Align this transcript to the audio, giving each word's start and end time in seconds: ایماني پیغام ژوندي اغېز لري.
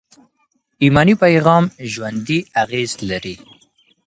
ایماني 0.83 1.13
پیغام 1.23 1.63
ژوندي 1.91 2.39
اغېز 2.63 2.91
لري. 3.09 3.35